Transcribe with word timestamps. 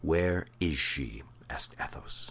"Where 0.03 0.47
is 0.59 0.79
she?" 0.79 1.21
asked 1.47 1.75
Athos. 1.79 2.19